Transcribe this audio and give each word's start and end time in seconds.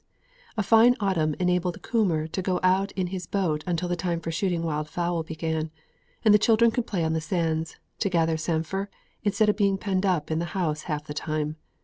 A 0.57 0.63
fine 0.63 0.95
autumn 0.99 1.35
enabled 1.37 1.83
Coomber 1.83 2.25
to 2.31 2.41
go 2.41 2.59
out 2.63 2.91
in 2.93 3.05
his 3.13 3.27
boat 3.27 3.63
until 3.67 3.87
the 3.87 3.95
time 3.95 4.19
for 4.19 4.31
shooting 4.31 4.63
wild 4.63 4.89
fowl 4.89 5.21
began, 5.21 5.69
and 6.25 6.33
the 6.33 6.39
children 6.39 6.71
could 6.71 6.87
play 6.87 7.03
on 7.03 7.13
the 7.13 7.21
sands, 7.21 7.77
or 8.03 8.09
gather 8.09 8.35
samphire, 8.35 8.89
instead 9.21 9.47
of 9.47 9.57
being 9.57 9.77
penned 9.77 10.03
up 10.07 10.31
in 10.31 10.39
the 10.39 10.45
house 10.57 10.85
half 10.89 11.05
the 11.05 11.13
time. 11.13 11.55